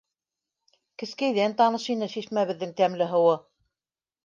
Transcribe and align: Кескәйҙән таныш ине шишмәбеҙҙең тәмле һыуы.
Кескәйҙән 1.03 1.53
таныш 1.61 1.87
ине 1.95 2.09
шишмәбеҙҙең 2.15 2.75
тәмле 2.83 3.11
һыуы. 3.15 3.39